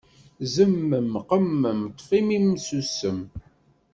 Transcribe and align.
Zemmem 0.53 1.11
qemmem, 1.29 1.79
ṭṭef 1.91 2.09
immi-m 2.19 2.47
sussem. 2.67 3.19